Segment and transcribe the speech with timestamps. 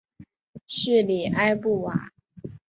[0.65, 1.95] 叙里埃布瓦。